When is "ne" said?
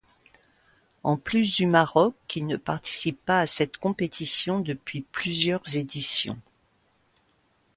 2.41-2.57